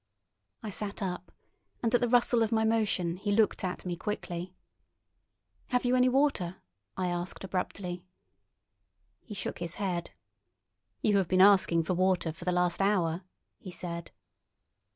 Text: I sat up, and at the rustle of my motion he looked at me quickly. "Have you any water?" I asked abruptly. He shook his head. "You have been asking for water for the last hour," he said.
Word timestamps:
I 0.63 0.71
sat 0.71 1.03
up, 1.03 1.31
and 1.83 1.93
at 1.93 2.01
the 2.01 2.07
rustle 2.09 2.41
of 2.41 2.51
my 2.51 2.63
motion 2.65 3.17
he 3.17 3.31
looked 3.31 3.63
at 3.63 3.85
me 3.85 3.95
quickly. 3.95 4.55
"Have 5.67 5.85
you 5.85 5.95
any 5.95 6.09
water?" 6.09 6.55
I 6.97 7.05
asked 7.09 7.43
abruptly. 7.43 8.03
He 9.21 9.35
shook 9.35 9.59
his 9.59 9.75
head. 9.75 10.09
"You 11.03 11.17
have 11.17 11.27
been 11.27 11.39
asking 11.39 11.83
for 11.83 11.93
water 11.93 12.31
for 12.33 12.45
the 12.45 12.51
last 12.51 12.81
hour," 12.81 13.21
he 13.59 13.69
said. 13.69 14.09